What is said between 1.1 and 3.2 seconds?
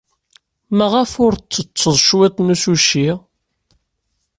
ur tettetteḍ cwiṭ n usuci?